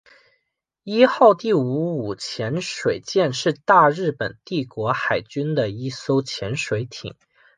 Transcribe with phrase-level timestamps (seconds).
[0.81, 7.15] 伊号第五五潜水舰是大日本帝国海军的一艘潜水艇。